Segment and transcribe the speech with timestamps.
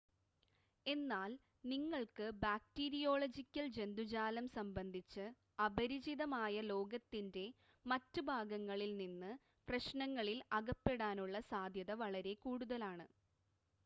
[0.85, 1.31] എന്നാൽ
[1.65, 5.25] നിങ്ങൾക്ക് ബാക്ടീരിയോളജിക്കൽ ജന്തുജാലം സംബന്ധിച്ച്
[5.59, 7.45] അപരിചിതമായ ലോകത്തിൻ്റെ
[7.85, 9.33] മറ്റ് ഭാഗങ്ങളിൽ നിങ്ങൾ
[9.67, 13.07] പ്രശ്‌നങ്ങളിൽ അകപ്പെടാനുള്ള സാധ്യത വളരെ കൂടുതലാണ്